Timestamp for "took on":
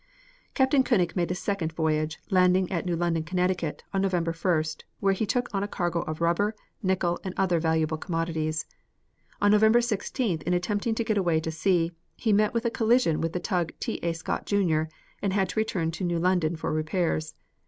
5.27-5.61